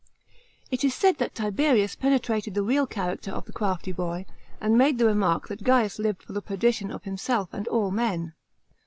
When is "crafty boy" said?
3.53-4.25